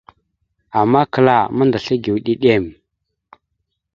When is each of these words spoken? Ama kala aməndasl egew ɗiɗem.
Ama 0.79 1.01
kala 1.13 1.35
aməndasl 1.41 1.91
egew 1.95 2.17
ɗiɗem. 2.25 2.65